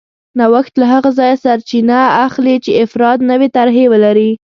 نوښت 0.39 0.73
له 0.81 0.85
هغه 0.93 1.09
ځایه 1.19 1.41
سرچینه 1.43 1.99
اخلي 2.25 2.55
چې 2.63 2.79
افراد 2.83 3.17
نوې 3.31 3.47
طرحې 3.55 3.85
ولري 3.93 4.31